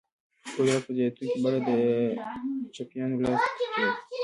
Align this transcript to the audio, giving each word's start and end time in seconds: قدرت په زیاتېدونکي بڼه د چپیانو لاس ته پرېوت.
قدرت 0.55 0.81
په 0.85 0.91
زیاتېدونکي 0.97 1.37
بڼه 1.43 1.59
د 1.69 1.71
چپیانو 2.75 3.21
لاس 3.23 3.39
ته 3.43 3.51
پرېوت. 3.73 3.97